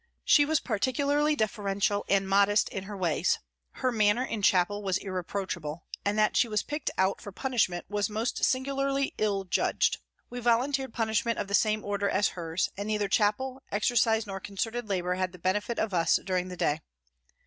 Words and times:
She 0.25 0.45
was 0.45 0.59
particularly 0.59 1.35
deferen 1.35 1.75
tial 1.79 2.05
and 2.09 2.27
modest 2.27 2.69
in 2.69 2.85
her 2.85 2.97
ways, 2.97 3.37
her 3.73 3.91
manner 3.91 4.23
in 4.23 4.41
chapel 4.41 4.81
was 4.81 4.97
irreproachable, 4.97 5.85
and 6.03 6.17
that 6.17 6.35
she 6.35 6.47
was 6.47 6.63
picked 6.63 6.89
out 6.97 7.21
for 7.21 7.31
punishment 7.31 7.85
was 7.87 8.09
most 8.09 8.43
singularly 8.43 9.13
ill 9.19 9.43
judged. 9.43 9.99
We 10.27 10.39
volunteered 10.39 10.91
punishment 10.91 11.37
of 11.37 11.47
the 11.47 11.53
same 11.53 11.85
order 11.85 12.09
as 12.09 12.29
hers, 12.29 12.67
and 12.75 12.87
neither 12.87 13.07
chapel, 13.09 13.61
exercise, 13.71 14.25
nor 14.25 14.39
concerted 14.39 14.89
labour 14.89 15.13
had 15.13 15.33
the 15.33 15.37
benefit 15.37 15.77
of 15.77 15.93
us 15.93 16.19
during 16.25 16.47
the 16.47 16.57
day. 16.57 16.79